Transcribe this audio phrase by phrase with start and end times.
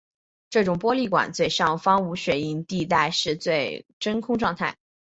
[0.49, 3.37] 这时玻璃管最上方无水银地带是
[3.99, 4.75] 真空状态。